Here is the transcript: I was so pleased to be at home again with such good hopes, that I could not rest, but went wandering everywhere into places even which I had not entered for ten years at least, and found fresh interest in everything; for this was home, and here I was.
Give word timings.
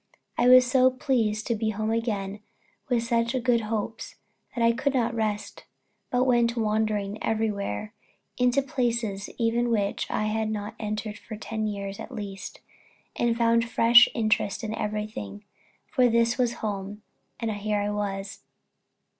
I 0.35 0.47
was 0.47 0.65
so 0.65 0.89
pleased 0.89 1.45
to 1.45 1.53
be 1.53 1.69
at 1.69 1.77
home 1.77 1.91
again 1.91 2.39
with 2.89 3.03
such 3.03 3.35
good 3.43 3.61
hopes, 3.61 4.15
that 4.55 4.63
I 4.65 4.71
could 4.71 4.95
not 4.95 5.13
rest, 5.13 5.65
but 6.09 6.23
went 6.23 6.57
wandering 6.57 7.21
everywhere 7.21 7.93
into 8.35 8.63
places 8.63 9.29
even 9.37 9.69
which 9.69 10.09
I 10.09 10.23
had 10.25 10.49
not 10.49 10.73
entered 10.79 11.19
for 11.19 11.35
ten 11.37 11.67
years 11.67 11.99
at 11.99 12.11
least, 12.11 12.61
and 13.15 13.37
found 13.37 13.69
fresh 13.69 14.09
interest 14.15 14.63
in 14.63 14.73
everything; 14.73 15.43
for 15.85 16.09
this 16.09 16.35
was 16.35 16.53
home, 16.65 17.03
and 17.39 17.51
here 17.51 17.77
I 17.79 17.91
was. 17.91 18.39